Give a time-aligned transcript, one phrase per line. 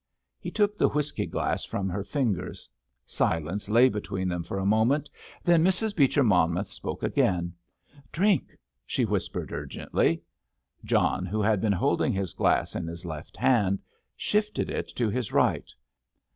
[0.39, 2.67] He took the whisky glass from her fingers.
[3.05, 5.11] Silence lay between them for a moment,
[5.43, 5.95] then Mrs.
[5.95, 7.53] Beecher Monmouth spoke again.
[8.11, 10.23] "Drink," she whispered urgently.
[10.83, 13.77] John, who had been holding his glass in his left hand,
[14.17, 15.69] shifted it to his right.